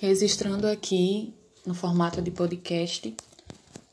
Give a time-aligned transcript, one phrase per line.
[0.00, 1.34] registrando aqui
[1.66, 3.16] no formato de podcast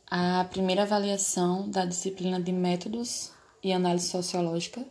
[0.06, 3.32] a primeira avaliação da disciplina de métodos
[3.64, 4.86] e análise sociológica,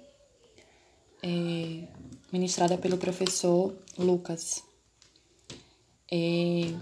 [1.22, 1.84] é,
[2.32, 4.64] ministrada pelo professor Lucas.
[6.10, 6.74] É,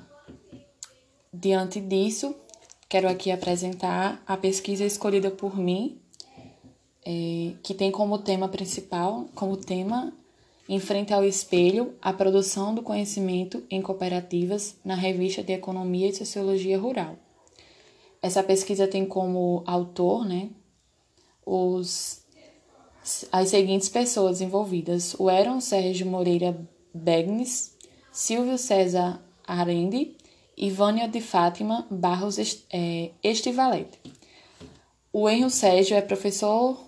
[1.30, 2.34] diante disso,
[2.88, 6.00] quero aqui apresentar a pesquisa escolhida por mim,
[7.04, 10.10] é, que tem como tema principal, como tema
[10.68, 16.14] em frente ao espelho, a produção do conhecimento em cooperativas na revista de Economia e
[16.14, 17.16] Sociologia Rural.
[18.20, 20.50] Essa pesquisa tem como autor, né,
[21.44, 22.22] os,
[23.32, 26.56] as seguintes pessoas envolvidas: o Eron Sérgio Moreira
[26.94, 27.76] Begnes,
[28.12, 30.16] Silvio César Arende
[30.56, 32.38] e Vânia de Fátima Barros
[32.72, 33.98] é, Estivalete.
[35.12, 36.78] O Enro Sérgio é professor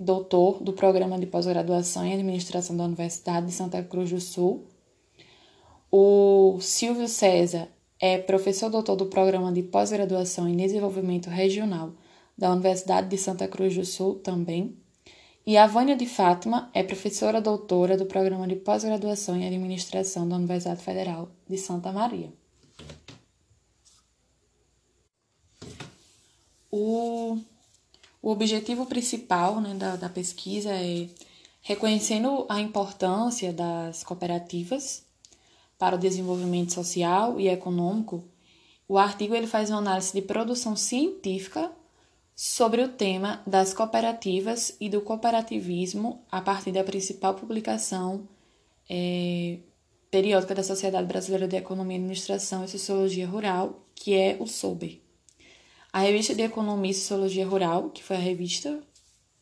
[0.00, 4.66] doutor do Programa de Pós-Graduação em Administração da Universidade de Santa Cruz do Sul.
[5.92, 7.68] O Silvio César
[8.00, 11.92] é professor doutor do Programa de Pós-Graduação em Desenvolvimento Regional
[12.36, 14.74] da Universidade de Santa Cruz do Sul também.
[15.46, 20.36] E a Vânia de Fátima é professora doutora do Programa de Pós-Graduação em Administração da
[20.36, 22.32] Universidade Federal de Santa Maria.
[26.70, 27.38] O
[28.22, 31.08] o objetivo principal né, da, da pesquisa é
[31.62, 35.04] reconhecendo a importância das cooperativas
[35.78, 38.24] para o desenvolvimento social e econômico,
[38.88, 41.70] o artigo ele faz uma análise de produção científica
[42.34, 48.26] sobre o tema das cooperativas e do cooperativismo a partir da principal publicação
[48.88, 49.58] é,
[50.10, 54.98] periódica da Sociedade Brasileira de Economia Administração e Sociologia Rural, que é o SOBER.
[55.92, 58.80] A revista de Economia e Sociologia Rural, que foi a revista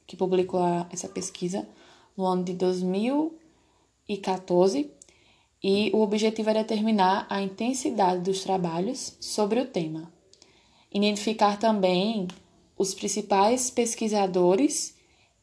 [0.07, 0.61] que publicou
[0.91, 1.69] essa pesquisa
[2.17, 4.91] no ano de 2014,
[5.63, 10.11] e o objetivo é determinar a intensidade dos trabalhos sobre o tema.
[10.91, 12.27] Identificar também
[12.79, 14.95] os principais pesquisadores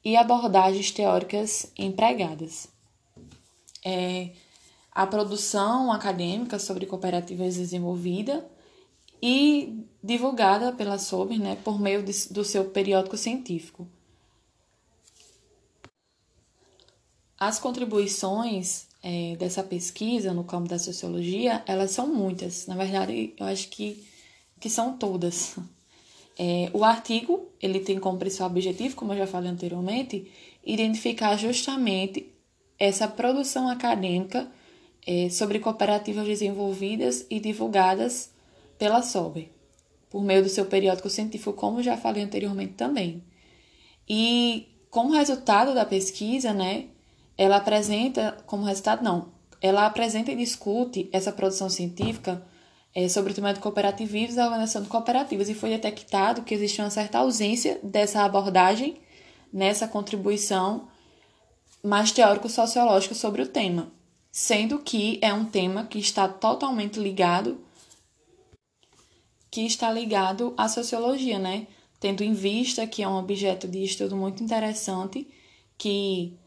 [0.03, 2.67] e abordagens teóricas empregadas.
[3.83, 4.31] É,
[4.91, 8.43] a produção acadêmica sobre cooperativas desenvolvida
[9.27, 13.87] e divulgada pela SOBER né, por meio de, do seu periódico científico.
[17.35, 22.67] As contribuições é, dessa pesquisa no campo da sociologia, elas são muitas.
[22.67, 24.07] Na verdade, eu acho que,
[24.59, 25.55] que são todas.
[26.37, 30.31] É, o artigo, ele tem como principal objetivo, como eu já falei anteriormente,
[30.63, 32.31] identificar justamente
[32.77, 34.47] essa produção acadêmica
[35.07, 38.34] é, sobre cooperativas desenvolvidas e divulgadas
[38.77, 39.51] pela SOBE,
[40.09, 43.23] por meio do seu periódico científico, como já falei anteriormente também.
[44.07, 46.85] E como resultado da pesquisa, né,
[47.37, 52.45] ela apresenta, como resultado não, ela apresenta e discute essa produção científica
[52.93, 56.53] é, sobre o tema de cooperativismo e a organização de cooperativas, e foi detectado que
[56.53, 59.01] existe uma certa ausência dessa abordagem,
[59.51, 60.87] nessa contribuição
[61.83, 63.91] mais teórico-sociológica sobre o tema,
[64.31, 67.64] sendo que é um tema que está totalmente ligado
[69.49, 71.67] que está ligado à sociologia, né?
[71.99, 75.27] Tendo em vista que é um objeto de estudo muito interessante,
[75.77, 76.37] que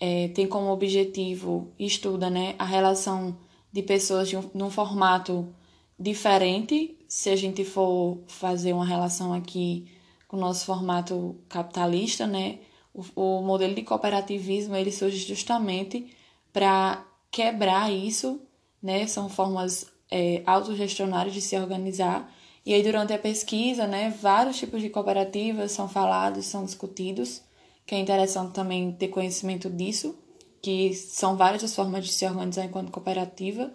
[0.00, 3.36] é, tem como objetivo, estuda né, a relação
[3.72, 5.52] de pessoas de um, num formato
[5.98, 9.90] diferente, se a gente for fazer uma relação aqui
[10.26, 12.60] com o nosso formato capitalista, né?
[12.94, 16.14] O, o modelo de cooperativismo ele surge justamente
[16.52, 18.40] para quebrar isso,
[18.82, 19.06] né?
[19.06, 22.32] São formas é, autogestionárias de se organizar
[22.68, 27.40] e aí, durante a pesquisa, né, vários tipos de cooperativas são falados, são discutidos,
[27.86, 30.14] que é interessante também ter conhecimento disso,
[30.60, 33.72] que são várias as formas de se organizar enquanto cooperativa.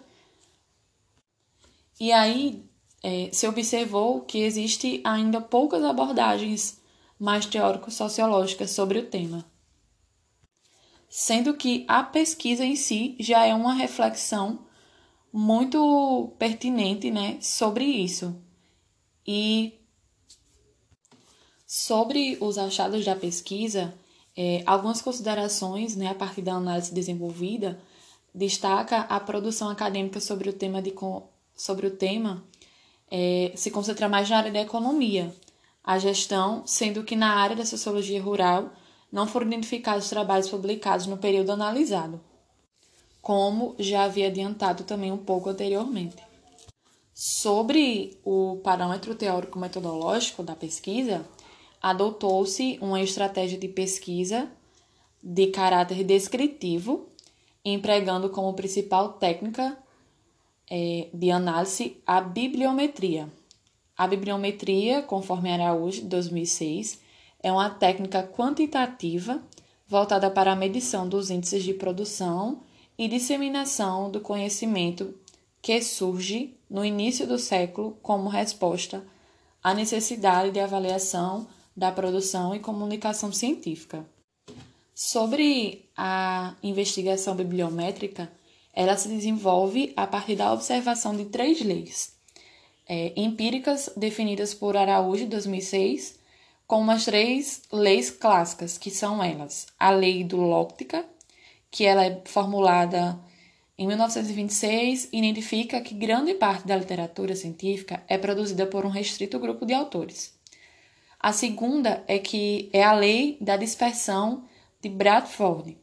[1.98, 2.64] E aí,
[3.02, 6.80] é, se observou que existe ainda poucas abordagens
[7.18, 9.44] mais teórico-sociológicas sobre o tema.
[11.08, 14.63] Sendo que a pesquisa em si já é uma reflexão
[15.36, 18.40] muito pertinente né, sobre isso.
[19.26, 19.74] E
[21.66, 23.92] sobre os achados da pesquisa,
[24.36, 27.80] é, algumas considerações, né, a partir da análise desenvolvida,
[28.32, 30.94] destaca a produção acadêmica sobre o tema, de,
[31.56, 32.44] sobre o tema
[33.10, 35.34] é, se concentra mais na área da economia,
[35.82, 38.70] a gestão, sendo que na área da sociologia rural
[39.10, 42.20] não foram identificados trabalhos publicados no período analisado,
[43.24, 46.22] como já havia adiantado também um pouco anteriormente.
[47.14, 51.26] Sobre o parâmetro teórico-metodológico da pesquisa,
[51.80, 54.50] adotou-se uma estratégia de pesquisa
[55.22, 57.08] de caráter descritivo,
[57.64, 59.78] empregando como principal técnica
[60.70, 63.32] é, de análise a bibliometria.
[63.96, 67.00] A bibliometria, conforme Araújo, de 2006,
[67.42, 69.40] é uma técnica quantitativa
[69.88, 72.60] voltada para a medição dos índices de produção
[72.98, 75.14] e disseminação do conhecimento
[75.60, 79.04] que surge no início do século como resposta
[79.62, 81.46] à necessidade de avaliação
[81.76, 84.06] da produção e comunicação científica.
[84.94, 88.30] Sobre a investigação bibliométrica,
[88.72, 92.14] ela se desenvolve a partir da observação de três leis
[92.86, 96.18] é, empíricas definidas por Araújo em 2006,
[96.66, 101.04] como as três leis clássicas, que são elas: a lei do Lóptica,
[101.74, 103.18] que ela é formulada
[103.76, 109.66] em 1926, identifica que grande parte da literatura científica é produzida por um restrito grupo
[109.66, 110.38] de autores.
[111.18, 114.44] A segunda é que é a lei da dispersão
[114.80, 115.76] de Bradford,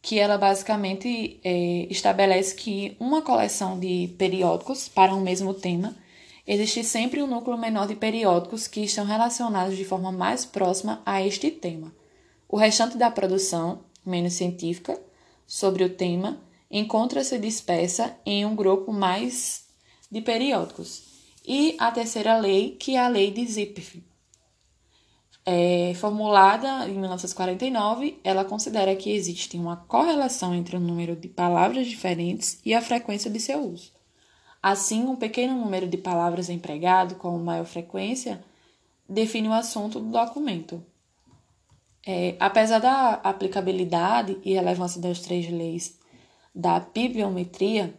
[0.00, 5.94] que ela basicamente é, estabelece que uma coleção de periódicos para um mesmo tema
[6.46, 11.20] existe sempre um núcleo menor de periódicos que estão relacionados de forma mais próxima a
[11.20, 11.92] este tema.
[12.48, 15.00] O restante da produção, menos científica,
[15.46, 19.66] sobre o tema, encontra-se dispersa em um grupo mais
[20.10, 21.02] de periódicos.
[21.46, 24.02] E a terceira lei, que é a lei de Zipf,
[25.44, 31.86] é, formulada em 1949, ela considera que existe uma correlação entre o número de palavras
[31.86, 33.92] diferentes e a frequência de seu uso.
[34.60, 38.44] Assim, um pequeno número de palavras empregado com maior frequência
[39.08, 40.84] define o assunto do documento.
[42.08, 45.98] É, apesar da aplicabilidade e relevância das três leis
[46.54, 47.92] da bibliometria,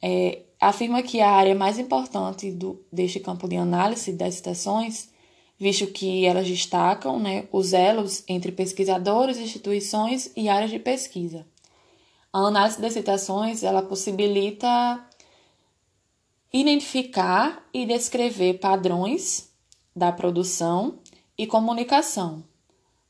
[0.00, 5.10] é, afirma que a área mais importante do, deste campo de análise das citações
[5.58, 11.46] visto que elas destacam né, os elos entre pesquisadores, instituições e áreas de pesquisa.
[12.32, 15.02] A análise das citações ela possibilita
[16.52, 19.50] identificar e descrever padrões
[19.94, 20.98] da produção
[21.38, 22.44] e comunicação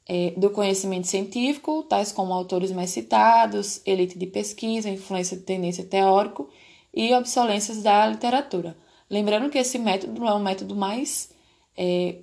[0.08, 5.84] é, do conhecimento científico, tais como autores mais citados, elite de pesquisa, influência de tendência
[5.84, 6.48] teórico
[6.94, 8.76] e obsolências da literatura.
[9.10, 11.30] Lembrando que esse método é o método mais
[11.76, 12.16] é,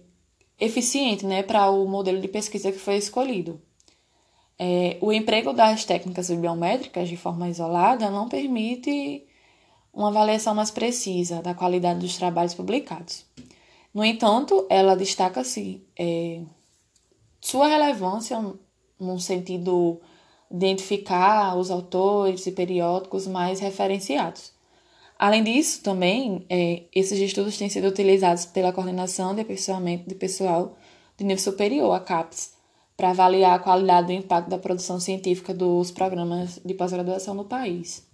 [0.59, 3.61] eficiente né, para o modelo de pesquisa que foi escolhido.
[4.57, 9.25] É, o emprego das técnicas bibliométricas de forma isolada não permite
[9.93, 13.25] uma avaliação mais precisa da qualidade dos trabalhos publicados.
[13.93, 16.41] No entanto, ela destaca-se é,
[17.43, 18.39] sua relevância
[18.99, 19.99] no sentido
[20.49, 24.53] de identificar os autores e periódicos mais referenciados,
[25.23, 30.75] Além disso, também, é, esses estudos têm sido utilizados pela Coordenação de Aperfeiçoamento de Pessoal
[31.17, 32.53] de Nível Superior, a CAPES,
[32.97, 37.45] para avaliar a qualidade e o impacto da produção científica dos programas de pós-graduação no
[37.45, 38.05] país.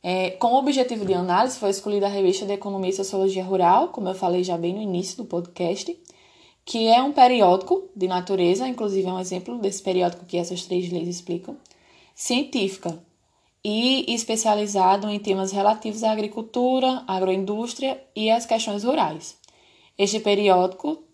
[0.00, 3.88] É, com o objetivo de análise, foi escolhida a revista de Economia e Sociologia Rural,
[3.88, 5.96] como eu falei já bem no início do podcast,
[6.64, 10.90] que é um periódico de natureza, inclusive é um exemplo desse periódico que essas três
[10.90, 11.56] leis explicam,
[12.14, 13.02] científica,
[13.64, 19.36] e especializado em temas relativos à agricultura, agroindústria e às questões rurais.
[19.96, 21.04] Este periódico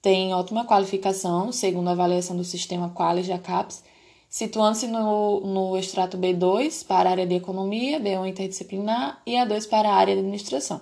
[0.00, 3.84] tem ótima qualificação, segundo a avaliação do sistema Qualis da CAPES,
[4.28, 9.90] situando-se no, no extrato B2 para a área de economia, B1 interdisciplinar e A2 para
[9.90, 10.80] a área de administração.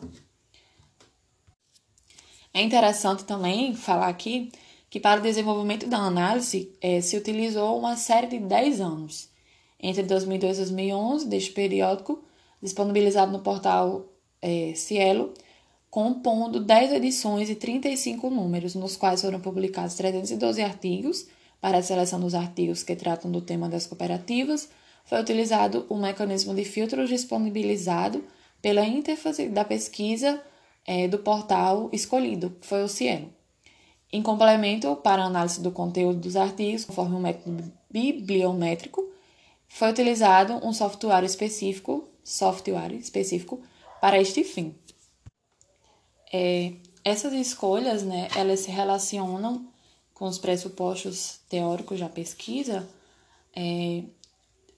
[2.54, 4.52] É interessante também falar aqui
[4.88, 9.28] que para o desenvolvimento da análise eh, se utilizou uma série de 10 anos
[9.80, 12.22] entre 2002 e 2011 deste periódico,
[12.62, 14.06] disponibilizado no portal
[14.40, 15.34] é, Cielo,
[15.90, 21.26] compondo 10 edições e 35 números, nos quais foram publicados 312 artigos.
[21.60, 24.68] Para a seleção dos artigos que tratam do tema das cooperativas,
[25.04, 28.22] foi utilizado o mecanismo de filtro disponibilizado
[28.62, 30.40] pela interface da pesquisa
[30.86, 33.32] é, do portal escolhido, que foi o Cielo.
[34.12, 39.08] Em complemento, para a análise do conteúdo dos artigos, conforme um método bibliométrico,
[39.68, 43.60] foi utilizado um software específico, software específico
[44.00, 44.74] para este fim.
[46.32, 46.74] É,
[47.04, 49.66] essas escolhas, né, elas se relacionam
[50.12, 52.88] com os pressupostos teóricos da pesquisa
[53.54, 54.04] é,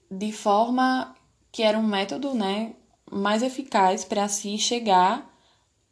[0.09, 1.15] de forma
[1.51, 2.73] que era um método, né,
[3.09, 5.31] mais eficaz para se chegar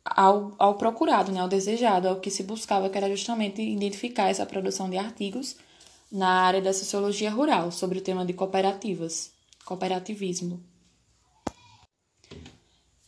[0.06, 4.46] ao, ao procurado, né, ao desejado, ao que se buscava, que era justamente identificar essa
[4.46, 5.58] produção de artigos
[6.12, 9.34] na área da sociologia rural, sobre o tema de cooperativas,
[9.66, 10.64] cooperativismo.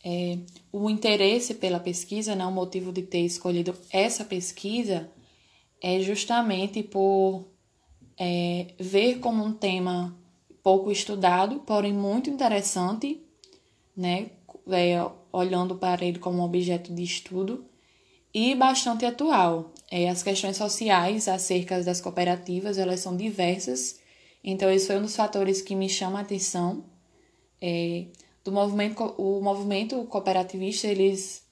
[0.04, 0.38] É,
[0.72, 5.10] o interesse pela pesquisa, né, o motivo de ter escolhido essa pesquisa
[5.80, 7.46] é justamente por
[8.18, 10.16] é, ver como um tema
[10.62, 13.22] pouco estudado, porém muito interessante,
[13.96, 14.30] né?
[14.70, 14.96] É,
[15.32, 17.64] olhando para ele como um objeto de estudo,
[18.32, 19.72] e bastante atual.
[19.90, 24.00] É, as questões sociais acerca das cooperativas, elas são diversas,
[24.44, 26.84] então esse foi um dos fatores que me chama a atenção.
[27.60, 28.06] É,
[28.44, 31.42] do movimento, o movimento cooperativista, eles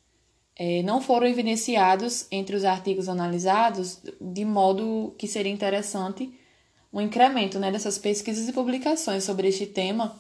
[0.57, 6.33] é, não foram evidenciados entre os artigos analisados, de modo que seria interessante
[6.93, 10.19] um incremento né, dessas pesquisas e publicações sobre este tema,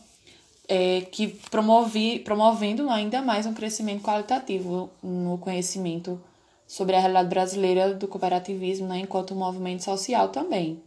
[0.68, 6.20] é, que promovi, promovendo ainda mais um crescimento qualitativo no conhecimento
[6.66, 10.82] sobre a realidade brasileira do cooperativismo, né, enquanto movimento social também.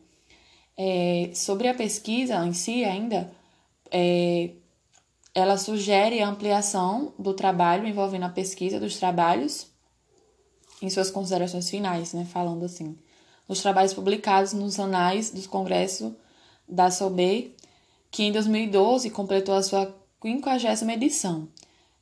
[0.78, 3.32] É, sobre a pesquisa em si ainda,
[3.92, 4.52] é,
[5.34, 9.68] ela sugere a ampliação do trabalho envolvendo a pesquisa dos trabalhos
[10.82, 12.98] em suas considerações finais, né, falando assim,
[13.48, 16.16] os trabalhos publicados nos anais do Congresso
[16.68, 17.56] da SOB,
[18.12, 21.48] que em 2012 completou a sua 50 edição.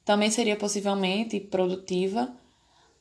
[0.04, 2.34] Também seria possivelmente produtiva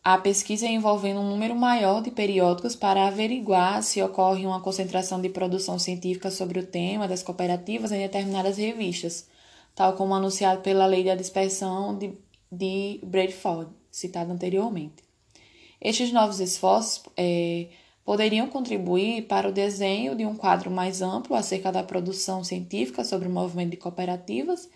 [0.02, 5.28] a pesquisa envolvendo um número maior de periódicos para averiguar se ocorre uma concentração de
[5.28, 9.26] produção científica sobre o tema das cooperativas em determinadas revistas,
[9.74, 12.12] tal como anunciado pela Lei da Dispersão de,
[12.52, 15.02] de Bradford, citada anteriormente.
[15.80, 17.66] Estes novos esforços é,
[18.06, 23.28] poderiam contribuir para o desenho de um quadro mais amplo acerca da produção científica sobre
[23.28, 24.70] o movimento de cooperativas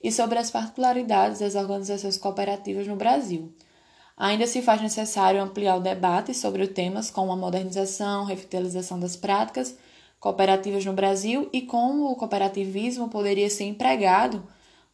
[0.00, 3.52] e sobre as particularidades das organizações cooperativas no Brasil
[4.16, 9.76] Ainda se faz necessário ampliar o debate sobre temas como a modernização, revitalização das práticas
[10.20, 14.42] cooperativas no Brasil e como o cooperativismo poderia ser empregado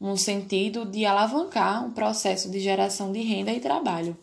[0.01, 4.17] no sentido de alavancar um processo de geração de renda e trabalho.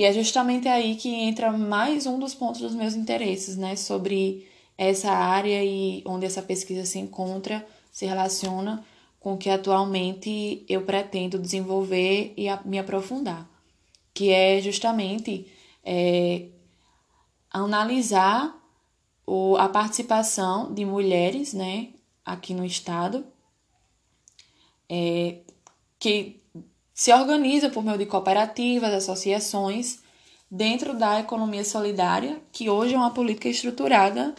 [0.00, 4.48] E é justamente aí que entra mais um dos pontos dos meus interesses, né, sobre
[4.78, 8.82] essa área e onde essa pesquisa se encontra, se relaciona
[9.20, 13.46] com o que atualmente eu pretendo desenvolver e me aprofundar.
[14.14, 15.46] Que é justamente
[15.84, 16.46] é,
[17.50, 18.58] analisar
[19.26, 21.88] o, a participação de mulheres né,
[22.24, 23.22] aqui no Estado,
[24.88, 25.40] é,
[25.98, 26.39] que
[27.00, 30.00] se organiza por meio de cooperativas, associações,
[30.50, 34.34] dentro da economia solidária, que hoje é uma política estruturada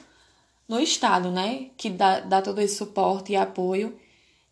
[0.67, 3.97] no Estado, né, que dá, dá todo esse suporte e apoio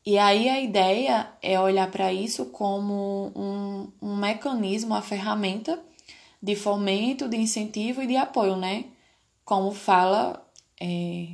[0.06, 5.80] e aí a ideia é olhar para isso como um, um mecanismo, uma ferramenta
[6.42, 8.86] de fomento, de incentivo e de apoio, né?
[9.46, 10.44] Como fala.
[10.82, 11.28] É...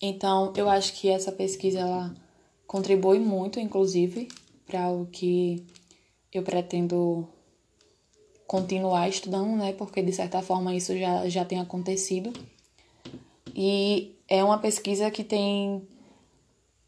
[0.00, 2.23] Então, eu acho que essa pesquisa ela
[2.74, 4.26] contribui muito, inclusive,
[4.66, 5.64] para o que
[6.32, 7.28] eu pretendo
[8.48, 9.72] continuar estudando, né?
[9.74, 12.32] Porque de certa forma isso já, já tem acontecido.
[13.54, 15.86] E é uma pesquisa que tem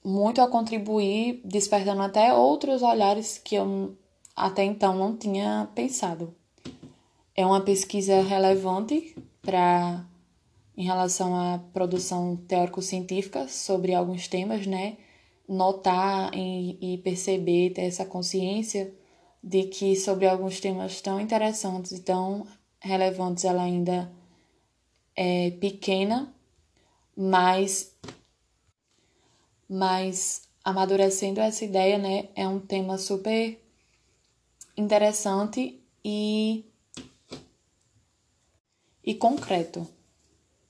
[0.04, 3.96] muito a contribuir, despertando até outros olhares que eu
[4.34, 6.34] até então não tinha pensado.
[7.32, 10.04] É uma pesquisa relevante para
[10.76, 14.96] em relação à produção teórico-científica sobre alguns temas, né?
[15.48, 18.92] Notar e, e perceber, ter essa consciência
[19.42, 22.46] de que sobre alguns temas tão interessantes e tão
[22.80, 24.10] relevantes ela ainda
[25.14, 26.34] é pequena,
[27.16, 27.94] mas
[29.68, 33.58] mas amadurecendo essa ideia, né, é um tema super
[34.76, 36.64] interessante e
[39.04, 39.95] e concreto.